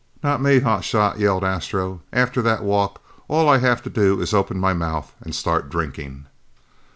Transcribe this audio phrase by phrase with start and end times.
[0.23, 2.01] "Not me, hot shot," yelled Astro.
[2.11, 6.25] "After that walk, all I'd have to do is open my mouth and start drinking."